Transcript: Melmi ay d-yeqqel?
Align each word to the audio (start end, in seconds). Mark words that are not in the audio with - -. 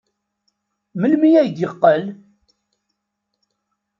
Melmi 0.99 1.29
ay 1.39 1.49
d-yeqqel? 1.49 2.03